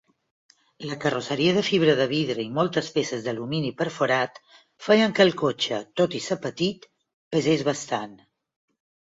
La 0.91 0.95
carrosseria 1.01 1.51
de 1.57 1.61
fibra 1.67 1.93
de 1.99 2.07
vidre 2.13 2.41
i 2.45 2.53
moltes 2.55 2.89
peces 2.95 3.25
d'alumini 3.27 3.69
perforat 3.83 4.41
feien 4.87 5.15
que 5.21 5.25
el 5.27 5.31
cotxe, 5.43 5.79
tot 6.03 6.19
i 6.23 6.25
ser 6.31 6.41
petit, 6.49 6.91
pesés 7.37 7.67
bastant. 7.71 8.19